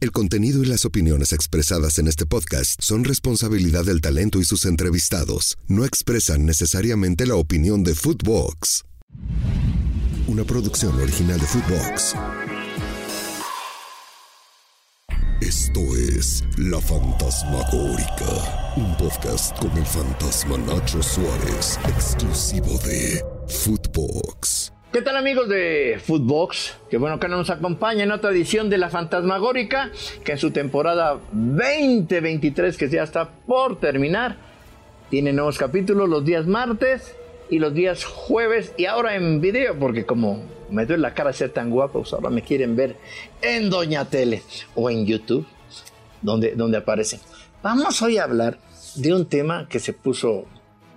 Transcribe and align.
El 0.00 0.12
contenido 0.12 0.62
y 0.62 0.66
las 0.66 0.84
opiniones 0.84 1.32
expresadas 1.32 1.98
en 1.98 2.06
este 2.06 2.24
podcast 2.24 2.80
son 2.80 3.02
responsabilidad 3.02 3.84
del 3.84 4.00
talento 4.00 4.38
y 4.38 4.44
sus 4.44 4.64
entrevistados. 4.64 5.58
No 5.66 5.84
expresan 5.84 6.46
necesariamente 6.46 7.26
la 7.26 7.34
opinión 7.34 7.82
de 7.82 7.96
Footbox. 7.96 8.84
Una 10.28 10.44
producción 10.44 10.94
original 11.00 11.40
de 11.40 11.46
Footbox. 11.46 12.14
Esto 15.40 15.80
es 15.96 16.44
La 16.58 16.80
Fantasmagórica, 16.80 18.74
un 18.76 18.96
podcast 18.98 19.58
con 19.58 19.76
el 19.76 19.86
fantasma 19.86 20.58
Nacho 20.58 21.02
Suárez, 21.02 21.76
exclusivo 21.88 22.78
de 22.84 23.20
Footbox. 23.48 24.70
¿Qué 24.90 25.02
tal 25.02 25.18
amigos 25.18 25.50
de 25.50 26.00
Footbox? 26.02 26.78
Que 26.88 26.96
bueno 26.96 27.20
que 27.20 27.28
nos 27.28 27.50
acompaña 27.50 28.04
en 28.04 28.10
otra 28.10 28.30
edición 28.30 28.70
de 28.70 28.78
La 28.78 28.88
Fantasmagórica, 28.88 29.90
que 30.24 30.32
en 30.32 30.38
su 30.38 30.50
temporada 30.50 31.18
2023, 31.32 32.74
que 32.78 32.88
ya 32.88 33.02
está 33.02 33.28
por 33.28 33.78
terminar, 33.78 34.36
tiene 35.10 35.34
nuevos 35.34 35.58
capítulos 35.58 36.08
los 36.08 36.24
días 36.24 36.46
martes 36.46 37.14
y 37.50 37.58
los 37.58 37.74
días 37.74 38.06
jueves 38.06 38.72
y 38.78 38.86
ahora 38.86 39.14
en 39.14 39.42
video, 39.42 39.78
porque 39.78 40.06
como 40.06 40.42
me 40.70 40.86
duele 40.86 41.02
la 41.02 41.12
cara 41.12 41.34
ser 41.34 41.50
tan 41.50 41.68
guapo, 41.68 42.00
pues 42.00 42.14
ahora 42.14 42.30
me 42.30 42.40
quieren 42.40 42.74
ver 42.74 42.96
en 43.42 43.68
Doña 43.68 44.06
Tele 44.06 44.42
o 44.74 44.88
en 44.88 45.04
YouTube, 45.04 45.46
donde, 46.22 46.54
donde 46.54 46.78
aparecen. 46.78 47.20
Vamos 47.62 48.00
hoy 48.00 48.16
a 48.16 48.24
hablar 48.24 48.58
de 48.94 49.12
un 49.12 49.26
tema 49.26 49.68
que 49.68 49.80
se 49.80 49.92
puso 49.92 50.46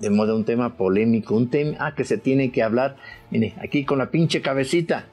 de 0.02 0.10
modo 0.10 0.36
un 0.36 0.46
tema 0.46 0.76
polémico, 0.76 1.36
un 1.36 1.50
tema 1.50 1.78
ah, 1.80 1.94
que 1.96 2.04
se 2.04 2.18
tiene 2.18 2.52
que 2.52 2.64
hablar, 2.64 2.98
mire, 3.30 3.54
aquí 3.62 3.86
con 3.86 4.00
la 4.00 4.10
pinche 4.10 4.42
cabecita, 4.42 5.06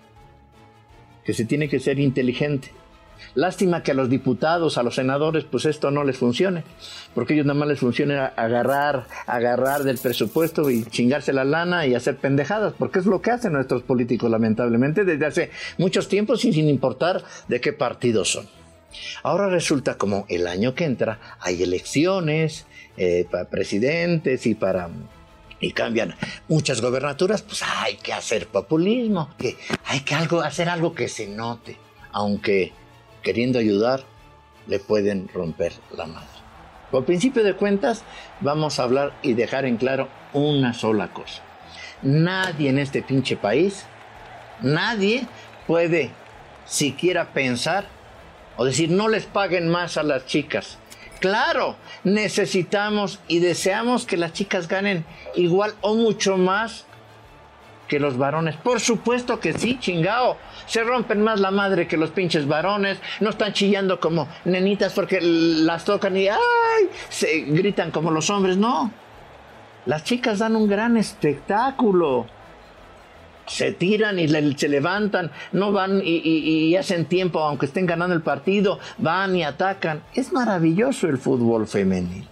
que 1.24 1.34
se 1.34 1.44
tiene 1.44 1.68
que 1.68 1.78
ser 1.78 2.00
inteligente. 2.00 2.72
Lástima 3.34 3.82
que 3.82 3.90
a 3.90 3.94
los 3.94 4.08
diputados, 4.08 4.78
a 4.78 4.82
los 4.82 4.94
senadores, 4.94 5.44
pues 5.44 5.66
esto 5.66 5.90
no 5.90 6.04
les 6.04 6.16
funcione, 6.16 6.64
porque 7.14 7.34
ellos 7.34 7.44
nada 7.44 7.58
más 7.58 7.68
les 7.68 7.80
funciona 7.80 8.26
agarrar, 8.26 9.06
agarrar 9.26 9.82
del 9.82 9.98
presupuesto 9.98 10.70
y 10.70 10.84
chingarse 10.84 11.32
la 11.32 11.44
lana 11.44 11.86
y 11.86 11.94
hacer 11.94 12.16
pendejadas, 12.16 12.72
porque 12.78 13.00
es 13.00 13.06
lo 13.06 13.20
que 13.20 13.32
hacen 13.32 13.52
nuestros 13.52 13.82
políticos, 13.82 14.30
lamentablemente, 14.30 15.04
desde 15.04 15.26
hace 15.26 15.50
muchos 15.76 16.08
tiempos 16.08 16.44
y 16.44 16.52
sin 16.52 16.68
importar 16.68 17.22
de 17.48 17.60
qué 17.60 17.72
partido 17.72 18.24
son. 18.24 18.46
Ahora 19.22 19.48
resulta 19.48 19.98
como 19.98 20.24
el 20.28 20.46
año 20.46 20.74
que 20.74 20.84
entra 20.84 21.20
hay 21.40 21.62
elecciones, 21.62 22.66
eh, 22.98 23.26
para 23.30 23.48
presidentes 23.48 24.44
y 24.46 24.56
para 24.56 24.90
y 25.60 25.72
cambian 25.72 26.14
muchas 26.48 26.80
gobernaturas, 26.80 27.42
pues 27.42 27.62
hay 27.62 27.96
que 27.96 28.12
hacer 28.12 28.48
populismo, 28.48 29.30
que 29.38 29.56
hay 29.84 30.00
que 30.00 30.14
algo, 30.14 30.40
hacer 30.40 30.68
algo 30.68 30.94
que 30.94 31.08
se 31.08 31.28
note, 31.28 31.76
aunque 32.12 32.72
queriendo 33.22 33.58
ayudar 33.58 34.04
le 34.66 34.78
pueden 34.78 35.28
romper 35.28 35.72
la 35.96 36.06
madre. 36.06 36.28
Por 36.90 37.04
principio 37.04 37.44
de 37.44 37.54
cuentas, 37.54 38.02
vamos 38.40 38.78
a 38.78 38.84
hablar 38.84 39.12
y 39.22 39.34
dejar 39.34 39.64
en 39.64 39.76
claro 39.76 40.08
una 40.32 40.74
sola 40.74 41.12
cosa. 41.12 41.42
Nadie 42.02 42.70
en 42.70 42.78
este 42.78 43.02
pinche 43.02 43.36
país, 43.36 43.84
nadie 44.60 45.26
puede 45.66 46.10
siquiera 46.66 47.32
pensar 47.32 47.86
o 48.56 48.64
decir 48.64 48.90
no 48.90 49.08
les 49.08 49.24
paguen 49.26 49.68
más 49.68 49.96
a 49.98 50.02
las 50.02 50.26
chicas 50.26 50.78
Claro, 51.20 51.76
necesitamos 52.04 53.20
y 53.28 53.40
deseamos 53.40 54.06
que 54.06 54.16
las 54.16 54.32
chicas 54.32 54.68
ganen 54.68 55.04
igual 55.34 55.74
o 55.80 55.94
mucho 55.94 56.36
más 56.36 56.86
que 57.88 57.98
los 57.98 58.16
varones. 58.18 58.54
Por 58.56 58.80
supuesto 58.80 59.40
que 59.40 59.54
sí, 59.54 59.78
chingao. 59.80 60.36
Se 60.66 60.84
rompen 60.84 61.22
más 61.22 61.40
la 61.40 61.50
madre 61.50 61.88
que 61.88 61.96
los 61.96 62.10
pinches 62.10 62.46
varones. 62.46 62.98
No 63.20 63.30
están 63.30 63.52
chillando 63.52 63.98
como 63.98 64.28
nenitas 64.44 64.92
porque 64.92 65.20
las 65.20 65.84
tocan 65.84 66.16
y 66.16 66.28
¡ay! 66.28 66.38
Se 67.08 67.40
gritan 67.40 67.90
como 67.90 68.10
los 68.10 68.30
hombres. 68.30 68.56
No. 68.56 68.92
Las 69.86 70.04
chicas 70.04 70.38
dan 70.38 70.54
un 70.54 70.68
gran 70.68 70.96
espectáculo 70.96 72.26
se 73.48 73.72
tiran 73.72 74.18
y 74.18 74.28
se 74.28 74.68
levantan, 74.68 75.30
no 75.52 75.72
van 75.72 76.00
y, 76.04 76.76
hacen 76.76 77.06
tiempo, 77.06 77.40
aunque 77.40 77.66
estén 77.66 77.86
ganando 77.86 78.14
el 78.14 78.22
partido, 78.22 78.78
van 78.98 79.34
y 79.36 79.42
atacan. 79.42 80.02
Es 80.14 80.32
maravilloso 80.32 81.08
el 81.08 81.18
fútbol 81.18 81.66
femenil. 81.66 82.26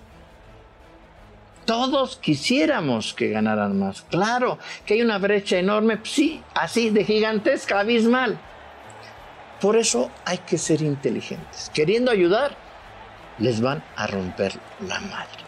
Todos 1.65 2.16
quisiéramos 2.16 3.12
que 3.12 3.31
ganaran 3.31 3.78
más. 3.78 4.03
Claro 4.03 4.59
que 4.84 4.94
hay 4.94 5.03
una 5.03 5.19
brecha 5.19 5.59
enorme, 5.59 5.99
sí, 6.04 6.41
así 6.54 6.91
de 6.91 7.04
gigantesca, 7.04 7.81
abismal. 7.81 8.38
Por 9.60 9.77
eso 9.77 10.10
hay 10.25 10.38
que 10.38 10.59
ser 10.59 10.83
inteligentes. 10.83 11.71
Queriendo 11.75 12.12
ayudar, 12.12 12.56
les 13.38 13.60
van 13.60 13.83
a 13.97 14.06
romper 14.06 14.53
la 14.87 15.00
madre. 15.00 15.44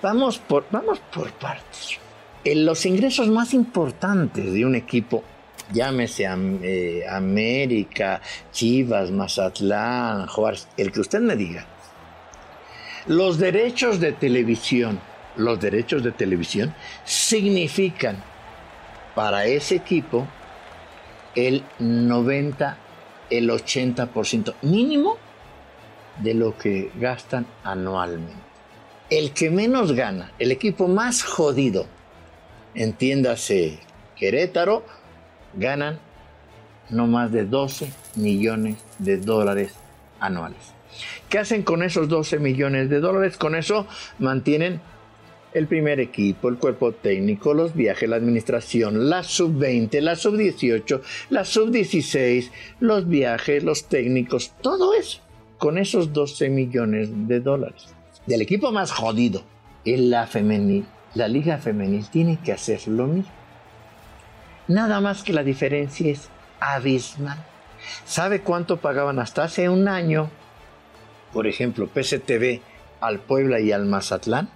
Vamos 0.00 0.38
por, 0.38 0.64
vamos 0.70 1.00
por 1.12 1.30
partes 1.32 1.98
los 2.54 2.86
ingresos 2.86 3.28
más 3.28 3.54
importantes 3.54 4.52
de 4.52 4.64
un 4.64 4.74
equipo, 4.74 5.24
llámese 5.72 6.26
eh, 6.62 7.04
América, 7.10 8.20
Chivas, 8.52 9.10
Mazatlán, 9.10 10.26
Juárez, 10.26 10.68
el 10.76 10.92
que 10.92 11.00
usted 11.00 11.20
me 11.20 11.34
diga, 11.34 11.66
los 13.06 13.38
derechos 13.38 13.98
de 14.00 14.12
televisión, 14.12 15.00
los 15.36 15.60
derechos 15.60 16.04
de 16.04 16.12
televisión 16.12 16.74
significan 17.04 18.22
para 19.14 19.46
ese 19.46 19.76
equipo 19.76 20.26
el 21.34 21.64
90, 21.78 22.76
el 23.30 23.50
80% 23.50 24.54
mínimo 24.62 25.16
de 26.22 26.34
lo 26.34 26.56
que 26.56 26.90
gastan 26.96 27.46
anualmente. 27.64 28.34
El 29.10 29.32
que 29.32 29.50
menos 29.50 29.92
gana, 29.92 30.32
el 30.38 30.50
equipo 30.50 30.88
más 30.88 31.22
jodido 31.22 31.86
entiéndase 32.76 33.78
Querétaro, 34.16 34.84
ganan 35.54 35.98
no 36.90 37.06
más 37.06 37.32
de 37.32 37.44
12 37.44 37.90
millones 38.16 38.76
de 38.98 39.16
dólares 39.16 39.74
anuales. 40.20 40.72
¿Qué 41.28 41.38
hacen 41.38 41.62
con 41.62 41.82
esos 41.82 42.08
12 42.08 42.38
millones 42.38 42.88
de 42.88 43.00
dólares? 43.00 43.36
Con 43.36 43.54
eso 43.54 43.86
mantienen 44.18 44.80
el 45.52 45.66
primer 45.66 46.00
equipo, 46.00 46.48
el 46.48 46.58
cuerpo 46.58 46.92
técnico, 46.92 47.54
los 47.54 47.74
viajes, 47.74 48.08
la 48.08 48.16
administración, 48.16 49.08
la 49.08 49.22
sub-20, 49.22 50.00
la 50.00 50.14
sub-18, 50.14 51.00
la 51.30 51.44
sub-16, 51.44 52.50
los 52.80 53.08
viajes, 53.08 53.64
los 53.64 53.84
técnicos, 53.84 54.52
todo 54.60 54.94
eso, 54.94 55.20
con 55.58 55.78
esos 55.78 56.12
12 56.12 56.50
millones 56.50 57.08
de 57.26 57.40
dólares. 57.40 57.94
Del 58.26 58.42
equipo 58.42 58.70
más 58.70 58.92
jodido, 58.92 59.42
en 59.84 60.10
la 60.10 60.26
femenil, 60.26 60.84
la 61.16 61.28
liga 61.28 61.56
femenil 61.56 62.06
tiene 62.10 62.38
que 62.38 62.52
hacer 62.52 62.86
lo 62.88 63.06
mismo. 63.06 63.32
Nada 64.68 65.00
más 65.00 65.22
que 65.22 65.32
la 65.32 65.42
diferencia 65.42 66.10
es 66.12 66.28
abismal. 66.60 67.38
¿Sabe 68.04 68.42
cuánto 68.42 68.76
pagaban 68.78 69.18
hasta 69.18 69.44
hace 69.44 69.68
un 69.68 69.88
año, 69.88 70.30
por 71.32 71.46
ejemplo, 71.46 71.88
PSTV 71.88 72.60
al 73.00 73.20
Puebla 73.20 73.60
y 73.60 73.72
al 73.72 73.86
Mazatlán? 73.86 74.50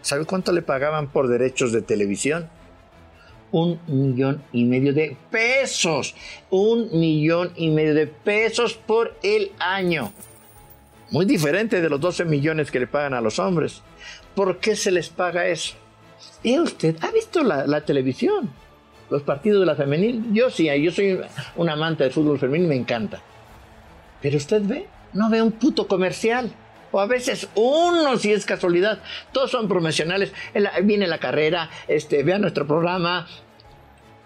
¿Sabe 0.00 0.24
cuánto 0.24 0.52
le 0.52 0.62
pagaban 0.62 1.08
por 1.08 1.28
derechos 1.28 1.72
de 1.72 1.82
televisión? 1.82 2.48
Un 3.50 3.78
millón 3.86 4.42
y 4.52 4.64
medio 4.64 4.94
de 4.94 5.14
pesos. 5.30 6.14
Un 6.48 6.98
millón 6.98 7.52
y 7.56 7.70
medio 7.70 7.94
de 7.94 8.06
pesos 8.06 8.74
por 8.74 9.18
el 9.22 9.52
año. 9.58 10.12
Muy 11.10 11.26
diferente 11.26 11.82
de 11.82 11.90
los 11.90 12.00
12 12.00 12.24
millones 12.24 12.70
que 12.70 12.80
le 12.80 12.86
pagan 12.86 13.12
a 13.12 13.20
los 13.20 13.38
hombres. 13.38 13.82
¿Por 14.34 14.58
qué 14.58 14.76
se 14.76 14.90
les 14.90 15.08
paga 15.10 15.46
eso? 15.46 15.76
¿Y 16.42 16.58
usted 16.58 16.96
ha 17.02 17.10
visto 17.10 17.42
la, 17.42 17.80
televisión? 17.82 18.50
Los 19.10 19.22
partidos 19.22 19.60
de 19.60 19.66
la 19.66 19.74
femenil. 19.74 20.32
Yo 20.32 20.50
sí, 20.50 20.68
yo 20.80 20.90
soy 20.90 21.20
un 21.56 21.68
amante 21.68 22.04
del 22.04 22.12
fútbol 22.12 22.38
femenil, 22.38 22.68
me 22.68 22.76
encanta. 22.76 23.20
Pero 24.20 24.36
usted 24.36 24.62
ve, 24.62 24.86
no 25.12 25.30
ve 25.30 25.42
un 25.42 25.52
puto 25.52 25.86
comercial. 25.86 26.50
O 26.90 27.00
a 27.00 27.06
veces 27.06 27.48
uno, 27.54 28.16
si 28.16 28.32
es 28.32 28.46
casualidad. 28.46 29.00
Todos 29.32 29.50
son 29.50 29.68
promocionales. 29.68 30.32
Viene 30.82 31.06
la 31.06 31.18
carrera, 31.18 31.70
este, 31.86 32.22
vea 32.22 32.38
nuestro 32.38 32.66
programa. 32.66 33.26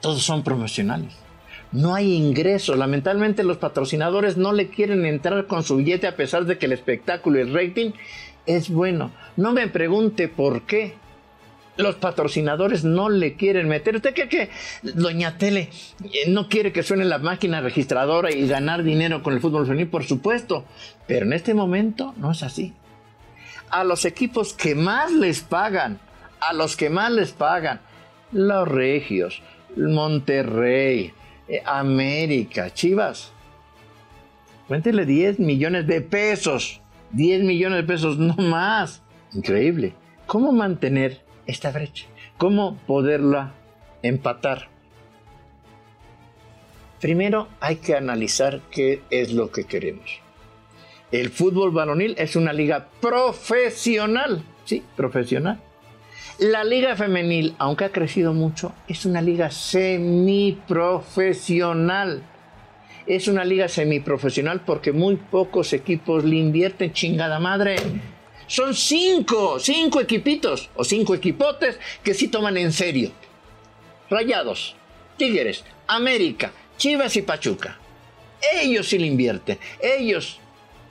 Todos 0.00 0.22
son 0.22 0.43
promocionales. 0.43 1.14
No 1.72 1.94
hay 1.94 2.14
ingresos. 2.14 2.76
Lamentablemente 2.76 3.43
los 3.44 3.56
patrocinadores 3.56 4.37
no 4.37 4.52
le 4.52 4.69
quieren 4.69 5.06
entrar 5.06 5.46
con 5.46 5.62
su 5.62 5.76
billete 5.76 6.06
a 6.06 6.17
pesar 6.17 6.44
de 6.44 6.58
que 6.58 6.67
el 6.67 6.72
espectáculo 6.72 7.38
y 7.38 7.43
el 7.43 7.55
rating 7.55 7.93
es 8.46 8.69
bueno. 8.69 9.11
No 9.37 9.52
me 9.52 9.69
pregunte 9.69 10.28
por 10.28 10.62
qué 10.67 10.94
los 11.76 11.96
patrocinadores 11.96 12.84
no 12.84 13.08
le 13.08 13.34
quieren 13.34 13.69
meter. 13.69 13.96
¿Usted 13.96 14.14
cree 14.14 14.28
que 14.28 14.50
Doña 14.82 15.38
Tele 15.38 15.70
eh, 16.04 16.28
no 16.28 16.48
quiere 16.48 16.72
que 16.72 16.82
suene 16.82 17.04
la 17.04 17.19
máquina 17.19 17.60
registradora 17.60 18.30
y 18.30 18.46
ganar 18.46 18.82
dinero 18.82 19.22
con 19.22 19.34
el 19.34 19.40
fútbol 19.40 19.66
femenil? 19.66 19.88
Por 19.88 20.04
supuesto, 20.04 20.64
pero 21.06 21.26
en 21.26 21.32
este 21.32 21.54
momento 21.54 22.14
no 22.16 22.32
es 22.32 22.42
así. 22.42 22.72
A 23.70 23.84
los 23.84 24.04
equipos 24.04 24.52
que 24.52 24.74
más 24.74 25.10
les 25.12 25.40
pagan, 25.40 25.98
a 26.40 26.52
los 26.52 26.76
que 26.76 26.90
más 26.90 27.10
les 27.10 27.32
pagan, 27.32 27.80
los 28.32 28.69
Regios, 28.69 29.42
Monterrey, 29.76 31.12
eh, 31.48 31.62
América, 31.64 32.72
Chivas, 32.72 33.32
Cuéntele 34.72 35.04
10 35.04 35.38
millones 35.38 35.86
de 35.86 36.00
pesos. 36.00 36.80
10 37.10 37.42
millones 37.42 37.76
de 37.76 37.84
pesos, 37.84 38.16
no 38.16 38.34
más. 38.36 39.02
Increíble. 39.34 39.92
¿Cómo 40.26 40.50
mantener 40.50 41.20
esta 41.47 41.71
brecha? 41.71 42.06
¿Cómo 42.39 42.77
poderla 42.87 43.53
empatar? 44.03 44.69
Primero 47.00 47.49
hay 47.61 47.77
que 47.77 47.97
analizar 47.97 48.61
qué 48.71 49.03
es 49.11 49.33
lo 49.33 49.50
que 49.50 49.65
queremos. 49.65 50.21
El 51.11 51.31
fútbol 51.31 51.73
varonil 51.73 52.15
es 52.17 52.37
una 52.37 52.53
liga 52.53 52.89
profesional, 53.00 54.44
sí, 54.65 54.85
profesional. 54.97 55.61
La 56.39 56.65
liga 56.65 56.97
femenil, 56.97 57.55
aunque 57.59 57.85
ha 57.85 57.93
crecido 57.93 58.33
mucho, 58.33 58.73
es 58.89 59.05
una 59.05 59.21
liga 59.21 59.50
semiprofesional. 59.50 62.23
Es 63.06 63.29
una 63.29 63.44
liga 63.44 63.69
semiprofesional 63.69 64.61
porque 64.61 64.93
muy 64.93 65.17
pocos 65.17 65.73
equipos 65.73 66.25
le 66.25 66.37
invierten 66.37 66.93
chingada 66.93 67.39
madre. 67.39 67.77
Son 68.47 68.75
cinco, 68.75 69.59
cinco 69.59 70.00
equipitos 70.00 70.71
o 70.75 70.85
cinco 70.85 71.15
equipotes 71.15 71.79
que 72.03 72.15
sí 72.15 72.29
toman 72.29 72.56
en 72.56 72.73
serio. 72.73 73.12
Rayados, 74.11 74.77
Tigres, 75.17 75.65
América, 75.87 76.53
Chivas 76.77 77.17
y 77.17 77.23
Pachuca. 77.23 77.79
Ellos 78.55 78.89
sí 78.89 78.99
le 78.99 79.06
invierten. 79.06 79.59
Ellos 79.81 80.39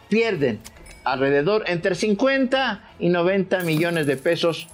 pierden 0.10 0.60
alrededor 1.04 1.64
entre 1.68 1.96
50 1.96 2.94
y 3.00 3.10
90 3.10 3.62
millones 3.62 4.08
de 4.08 4.18
pesos 4.18 4.68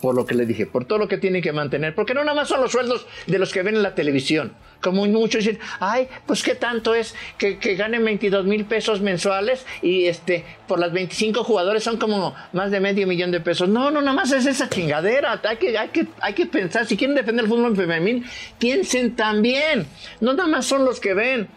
por 0.00 0.14
lo 0.14 0.26
que 0.26 0.34
le 0.34 0.46
dije, 0.46 0.66
por 0.66 0.84
todo 0.84 0.98
lo 0.98 1.08
que 1.08 1.18
tienen 1.18 1.42
que 1.42 1.52
mantener, 1.52 1.94
porque 1.94 2.14
no 2.14 2.24
nada 2.24 2.34
más 2.34 2.48
son 2.48 2.60
los 2.60 2.72
sueldos 2.72 3.06
de 3.26 3.38
los 3.38 3.52
que 3.52 3.62
ven 3.62 3.76
en 3.76 3.82
la 3.82 3.94
televisión. 3.94 4.52
Como 4.80 5.04
muchos 5.06 5.44
dicen, 5.44 5.60
ay, 5.78 6.08
pues 6.26 6.42
qué 6.42 6.54
tanto 6.54 6.94
es 6.94 7.14
que, 7.36 7.58
que 7.58 7.74
ganen 7.74 8.04
22 8.04 8.46
mil 8.46 8.64
pesos 8.64 9.00
mensuales 9.02 9.66
y 9.82 10.06
este 10.06 10.44
por 10.66 10.78
las 10.78 10.92
25 10.92 11.44
jugadores 11.44 11.82
son 11.82 11.98
como 11.98 12.34
más 12.52 12.70
de 12.70 12.80
medio 12.80 13.06
millón 13.06 13.30
de 13.30 13.40
pesos. 13.40 13.68
No, 13.68 13.90
no, 13.90 14.00
nada 14.00 14.14
más 14.14 14.32
es 14.32 14.46
esa 14.46 14.68
chingadera. 14.70 15.40
Hay 15.44 15.56
que, 15.56 15.76
hay 15.76 15.88
que, 15.88 16.06
hay 16.20 16.32
que 16.32 16.46
pensar, 16.46 16.86
si 16.86 16.96
quieren 16.96 17.14
defender 17.14 17.44
el 17.44 17.50
fútbol 17.50 17.76
femenil, 17.76 18.24
piensen 18.58 19.14
también. 19.16 19.86
No 20.20 20.32
nada 20.32 20.48
más 20.48 20.66
son 20.66 20.84
los 20.84 20.98
que 20.98 21.12
ven 21.12 21.48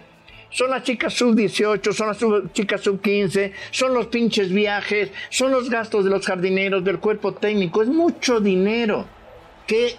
son 0.53 0.69
las 0.69 0.83
chicas 0.83 1.13
sub 1.13 1.35
18, 1.35 1.93
son 1.93 2.07
las 2.07 2.53
chicas 2.53 2.81
sub 2.81 3.01
15, 3.01 3.53
son 3.71 3.93
los 3.93 4.07
pinches 4.07 4.51
viajes, 4.51 5.09
son 5.29 5.51
los 5.51 5.69
gastos 5.69 6.05
de 6.05 6.11
los 6.11 6.25
jardineros, 6.25 6.83
del 6.83 6.99
cuerpo 6.99 7.33
técnico, 7.33 7.81
es 7.81 7.89
mucho 7.89 8.39
dinero. 8.39 9.05
Que 9.65 9.95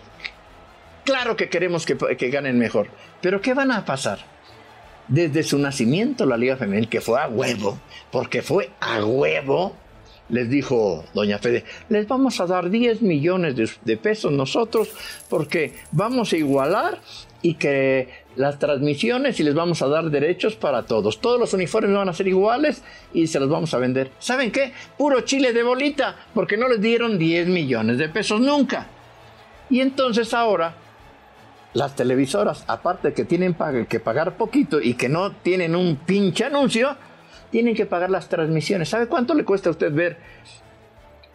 claro 1.04 1.36
que 1.36 1.48
queremos 1.48 1.84
que, 1.84 1.96
que 2.16 2.30
ganen 2.30 2.56
mejor, 2.56 2.86
pero 3.20 3.40
¿qué 3.40 3.52
van 3.52 3.72
a 3.72 3.84
pasar? 3.84 4.20
Desde 5.08 5.42
su 5.42 5.58
nacimiento 5.58 6.24
la 6.24 6.36
Liga 6.36 6.56
Femenil, 6.56 6.88
que 6.88 7.00
fue 7.00 7.20
a 7.20 7.26
huevo, 7.26 7.78
porque 8.12 8.40
fue 8.40 8.70
a 8.80 9.04
huevo, 9.04 9.74
les 10.28 10.48
dijo 10.48 11.04
doña 11.14 11.38
Fede, 11.38 11.64
les 11.88 12.06
vamos 12.06 12.40
a 12.40 12.46
dar 12.46 12.70
10 12.70 13.02
millones 13.02 13.56
de, 13.56 13.68
de, 13.84 13.96
pesos 13.96 14.32
nosotros 14.32 14.88
porque 15.28 15.74
vamos 15.90 16.32
a 16.32 16.36
igualar 16.36 17.00
y 17.44 17.54
que 17.56 18.08
las 18.36 18.58
transmisiones 18.58 19.38
y 19.38 19.42
les 19.42 19.54
vamos 19.54 19.82
a 19.82 19.88
dar 19.88 20.08
derechos 20.08 20.56
para 20.56 20.84
todos. 20.84 21.20
Todos 21.20 21.38
los 21.38 21.52
uniformes 21.52 21.94
van 21.94 22.08
a 22.08 22.14
ser 22.14 22.26
iguales 22.26 22.82
y 23.12 23.26
se 23.26 23.38
los 23.38 23.50
vamos 23.50 23.74
a 23.74 23.78
vender. 23.78 24.10
¿Saben 24.18 24.50
qué? 24.50 24.72
Puro 24.96 25.20
chile 25.20 25.52
de 25.52 25.62
bolita, 25.62 26.16
porque 26.32 26.56
no 26.56 26.68
les 26.68 26.80
dieron 26.80 27.18
10 27.18 27.48
millones 27.48 27.98
de 27.98 28.08
pesos 28.08 28.40
nunca. 28.40 28.86
Y 29.68 29.80
entonces 29.80 30.32
ahora 30.32 30.74
las 31.74 31.94
televisoras, 31.94 32.64
aparte 32.66 33.12
que 33.12 33.26
tienen 33.26 33.54
que 33.90 34.00
pagar 34.00 34.38
poquito 34.38 34.80
y 34.80 34.94
que 34.94 35.10
no 35.10 35.32
tienen 35.32 35.76
un 35.76 35.96
pinche 35.96 36.46
anuncio, 36.46 36.96
tienen 37.50 37.74
que 37.74 37.84
pagar 37.84 38.08
las 38.08 38.30
transmisiones. 38.30 38.88
¿Sabe 38.88 39.06
cuánto 39.06 39.34
le 39.34 39.44
cuesta 39.44 39.68
a 39.68 39.72
usted 39.72 39.92
ver 39.92 40.16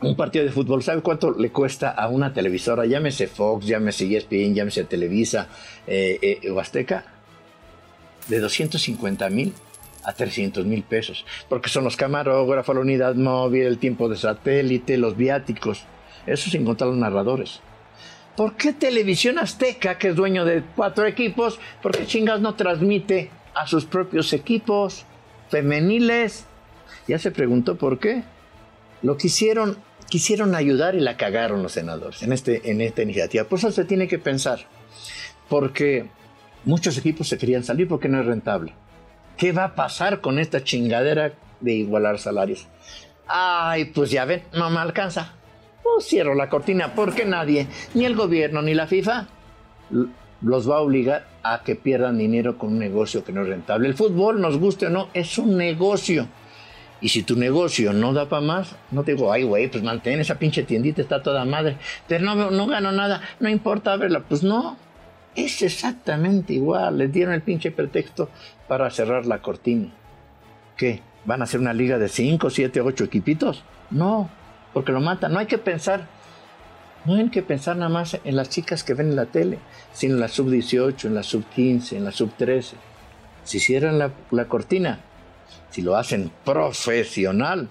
un 0.01 0.15
partido 0.15 0.45
de 0.45 0.51
fútbol, 0.51 0.81
¿sabe 0.81 1.01
cuánto 1.01 1.31
le 1.31 1.51
cuesta 1.51 1.91
a 1.91 2.07
una 2.07 2.33
televisora? 2.33 2.85
Llámese 2.85 3.27
Fox, 3.27 3.65
llámese 3.65 4.05
ESPN, 4.15 4.53
llámese 4.53 4.85
Televisa 4.85 5.47
eh, 5.85 6.39
eh, 6.41 6.49
o 6.49 6.59
Azteca. 6.59 7.03
De 8.27 8.39
250 8.39 9.29
mil 9.29 9.53
a 10.03 10.13
300 10.13 10.65
mil 10.65 10.83
pesos. 10.83 11.25
Porque 11.49 11.69
son 11.69 11.83
los 11.83 11.97
camarógrafos, 11.97 12.75
la 12.75 12.81
unidad 12.81 13.15
móvil, 13.15 13.63
el 13.63 13.77
tiempo 13.77 14.07
de 14.07 14.15
satélite, 14.15 14.97
los 14.97 15.17
viáticos. 15.17 15.83
Eso 16.25 16.49
sin 16.49 16.63
contar 16.63 16.87
los 16.87 16.97
narradores. 16.97 17.59
¿Por 18.37 18.55
qué 18.55 18.71
Televisión 18.71 19.37
Azteca, 19.37 19.97
que 19.97 20.09
es 20.09 20.15
dueño 20.15 20.45
de 20.45 20.63
cuatro 20.75 21.05
equipos, 21.05 21.59
por 21.81 21.91
qué 21.91 22.05
chingas 22.05 22.39
no 22.39 22.55
transmite 22.55 23.31
a 23.53 23.67
sus 23.67 23.83
propios 23.83 24.31
equipos 24.31 25.05
femeniles? 25.49 26.45
Ya 27.07 27.19
se 27.19 27.31
preguntó 27.31 27.75
por 27.75 27.99
qué. 27.99 28.23
Lo 29.01 29.17
quisieron 29.17 29.77
quisieron 30.09 30.55
ayudar 30.55 30.95
y 30.95 30.99
la 30.99 31.17
cagaron 31.17 31.63
los 31.63 31.73
senadores 31.73 32.23
en, 32.23 32.33
este, 32.33 32.71
en 32.71 32.81
esta 32.81 33.03
iniciativa. 33.03 33.43
Por 33.43 33.59
eso 33.59 33.71
se 33.71 33.85
tiene 33.85 34.07
que 34.07 34.19
pensar, 34.19 34.59
porque 35.47 36.07
muchos 36.65 36.97
equipos 36.97 37.27
se 37.27 37.37
querían 37.37 37.63
salir 37.63 37.87
porque 37.87 38.09
no 38.09 38.19
es 38.19 38.25
rentable. 38.25 38.73
¿Qué 39.37 39.51
va 39.51 39.65
a 39.65 39.75
pasar 39.75 40.19
con 40.19 40.39
esta 40.39 40.63
chingadera 40.63 41.33
de 41.61 41.73
igualar 41.73 42.19
salarios? 42.19 42.67
Ay, 43.27 43.85
pues 43.85 44.11
ya 44.11 44.25
ven, 44.25 44.43
no 44.53 44.69
me 44.69 44.79
alcanza. 44.79 45.33
Pues 45.81 46.05
cierro 46.05 46.35
la 46.35 46.49
cortina 46.49 46.93
porque 46.93 47.25
nadie, 47.25 47.67
ni 47.93 48.05
el 48.05 48.15
gobierno 48.15 48.61
ni 48.61 48.73
la 48.73 48.87
FIFA, 48.87 49.27
los 50.41 50.69
va 50.69 50.77
a 50.77 50.81
obligar 50.81 51.27
a 51.43 51.63
que 51.63 51.75
pierdan 51.75 52.17
dinero 52.17 52.57
con 52.57 52.73
un 52.73 52.79
negocio 52.79 53.23
que 53.23 53.31
no 53.31 53.43
es 53.43 53.47
rentable. 53.47 53.87
El 53.87 53.95
fútbol, 53.95 54.41
nos 54.41 54.57
guste 54.57 54.87
o 54.87 54.89
no, 54.89 55.09
es 55.13 55.37
un 55.37 55.57
negocio. 55.57 56.27
Y 57.01 57.09
si 57.09 57.23
tu 57.23 57.35
negocio 57.35 57.93
no 57.93 58.13
da 58.13 58.27
para 58.27 58.41
más, 58.41 58.75
no 58.91 59.03
te 59.03 59.13
digo, 59.13 59.31
ay, 59.31 59.43
güey, 59.43 59.69
pues 59.69 59.83
mantén 59.83 60.19
esa 60.19 60.35
pinche 60.35 60.63
tiendita, 60.63 61.01
está 61.01 61.23
toda 61.23 61.45
madre. 61.45 61.77
Pero 62.07 62.25
no, 62.25 62.51
no 62.51 62.67
gano 62.67 62.91
nada, 62.91 63.21
no 63.39 63.47
importa 63.47 63.95
verla. 63.95 64.21
Pues 64.27 64.43
no, 64.43 64.77
es 65.35 65.61
exactamente 65.61 66.53
igual. 66.53 66.97
Les 66.97 67.11
dieron 67.11 67.33
el 67.33 67.41
pinche 67.41 67.71
pretexto 67.71 68.29
para 68.67 68.89
cerrar 68.89 69.25
la 69.25 69.41
cortina. 69.41 69.89
¿Qué? 70.75 71.01
¿Van 71.25 71.41
a 71.41 71.45
hacer 71.45 71.59
una 71.59 71.73
liga 71.73 71.97
de 71.97 72.09
5, 72.09 72.49
7, 72.49 72.81
8 72.81 73.03
equipitos? 73.05 73.63
No, 73.91 74.29
porque 74.73 74.91
lo 74.91 74.99
matan. 74.99 75.33
No 75.33 75.39
hay 75.39 75.45
que 75.45 75.57
pensar, 75.57 76.07
no 77.05 77.15
hay 77.15 77.29
que 77.29 77.43
pensar 77.43 77.77
nada 77.77 77.89
más 77.89 78.19
en 78.23 78.35
las 78.35 78.49
chicas 78.49 78.83
que 78.83 78.93
ven 78.93 79.09
en 79.09 79.15
la 79.15 79.25
tele, 79.25 79.59
sino 79.93 80.15
en 80.15 80.19
la 80.19 80.27
sub 80.27 80.49
18, 80.49 81.07
en 81.07 81.15
la 81.15 81.23
sub 81.23 81.45
15, 81.55 81.97
en 81.97 82.05
la 82.05 82.11
sub 82.11 82.31
13. 82.37 82.75
Si 83.43 83.59
cierran 83.59 83.99
la, 83.99 84.11
la 84.31 84.45
cortina, 84.45 84.99
si 85.69 85.81
lo 85.81 85.95
hacen 85.95 86.31
profesional, 86.43 87.67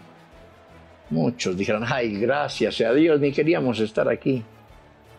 muchos 1.10 1.56
dijeron, 1.56 1.84
ay, 1.86 2.19
gracias 2.19 2.81
a 2.81 2.93
Dios, 2.93 3.20
ni 3.20 3.32
queríamos 3.32 3.81
estar 3.81 4.08
aquí. 4.08 4.43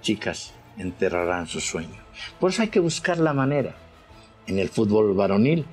Chicas, 0.01 0.53
enterrarán 0.77 1.47
su 1.47 1.59
sueño. 1.59 1.99
Por 2.39 2.51
eso 2.51 2.61
hay 2.61 2.69
que 2.69 2.79
buscar 2.79 3.19
la 3.19 3.33
manera. 3.33 3.75
En 4.47 4.59
el 4.59 4.69
fútbol 4.69 5.13
varonil, 5.13 5.65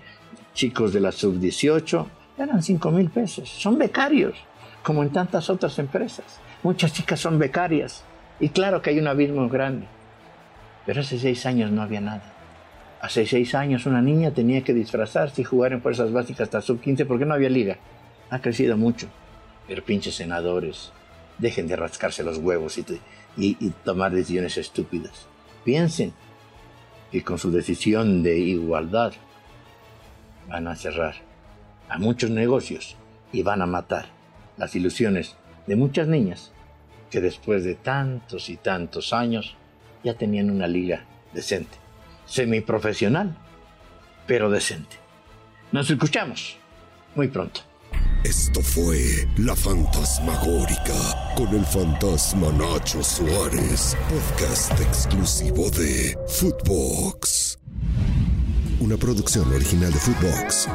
chicos 0.54 0.92
de 0.92 1.00
la 1.00 1.12
sub-18 1.12 2.06
ganan 2.36 2.62
5 2.62 2.90
mil 2.90 3.10
pesos. 3.10 3.48
Son 3.48 3.78
becarios, 3.78 4.36
como 4.82 5.02
en 5.02 5.10
tantas 5.10 5.48
otras 5.48 5.78
empresas. 5.78 6.40
Muchas 6.62 6.92
chicas 6.92 7.20
son 7.20 7.38
becarias. 7.38 8.04
Y 8.40 8.50
claro 8.50 8.82
que 8.82 8.90
hay 8.90 8.98
un 8.98 9.08
abismo 9.08 9.48
grande. 9.48 9.86
Pero 10.84 11.00
hace 11.00 11.18
seis 11.18 11.46
años 11.46 11.70
no 11.70 11.82
había 11.82 12.00
nada. 12.00 12.32
Hace 13.06 13.24
seis 13.24 13.54
años 13.54 13.86
una 13.86 14.02
niña 14.02 14.32
tenía 14.32 14.64
que 14.64 14.74
disfrazarse 14.74 15.40
y 15.40 15.44
jugar 15.44 15.72
en 15.72 15.80
fuerzas 15.80 16.10
básicas 16.10 16.48
hasta 16.48 16.60
sub-15 16.60 17.06
porque 17.06 17.24
no 17.24 17.34
había 17.34 17.48
liga. 17.48 17.78
Ha 18.30 18.40
crecido 18.40 18.76
mucho. 18.76 19.06
Pero 19.68 19.84
pinches 19.84 20.16
senadores, 20.16 20.90
dejen 21.38 21.68
de 21.68 21.76
rascarse 21.76 22.24
los 22.24 22.38
huevos 22.38 22.78
y, 22.78 22.84
y 23.36 23.70
tomar 23.84 24.10
decisiones 24.10 24.56
estúpidas. 24.56 25.28
Piensen 25.64 26.14
que 27.12 27.22
con 27.22 27.38
su 27.38 27.52
decisión 27.52 28.24
de 28.24 28.40
igualdad 28.40 29.12
van 30.48 30.66
a 30.66 30.74
cerrar 30.74 31.14
a 31.88 31.98
muchos 31.98 32.30
negocios 32.30 32.96
y 33.30 33.44
van 33.44 33.62
a 33.62 33.66
matar 33.66 34.06
las 34.56 34.74
ilusiones 34.74 35.36
de 35.68 35.76
muchas 35.76 36.08
niñas 36.08 36.50
que 37.10 37.20
después 37.20 37.62
de 37.62 37.76
tantos 37.76 38.48
y 38.48 38.56
tantos 38.56 39.12
años 39.12 39.54
ya 40.02 40.14
tenían 40.14 40.50
una 40.50 40.66
liga 40.66 41.04
decente 41.32 41.85
semiprofesional, 42.26 43.36
pero 44.26 44.50
decente. 44.50 44.96
Nos 45.72 45.90
escuchamos 45.90 46.56
muy 47.14 47.28
pronto. 47.28 47.60
Esto 48.24 48.60
fue 48.60 48.98
La 49.38 49.54
Fantasmagórica 49.54 51.34
con 51.36 51.48
el 51.54 51.64
fantasma 51.64 52.50
Nacho 52.52 53.02
Suárez, 53.02 53.96
podcast 54.10 54.80
exclusivo 54.80 55.70
de 55.70 56.18
Footbox. 56.26 57.58
Una 58.80 58.96
producción 58.96 59.52
original 59.52 59.92
de 59.92 59.98
Footbox. 59.98 60.68